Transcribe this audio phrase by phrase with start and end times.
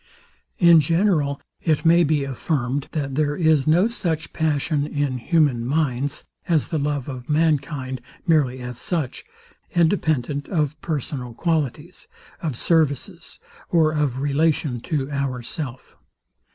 [0.57, 6.23] In general, it may be affirmed, that there is no such passion in human minds,
[6.47, 9.23] as the love of mankind, merely as such,
[9.75, 12.07] independent of personal qualities,
[12.41, 13.37] of services,
[13.69, 15.95] or of relation to ourself.